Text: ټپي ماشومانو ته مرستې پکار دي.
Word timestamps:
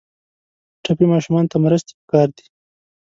ټپي 0.83 1.05
ماشومانو 1.13 1.49
ته 1.51 1.57
مرستې 1.65 1.93
پکار 1.99 2.27
دي. 2.35 2.45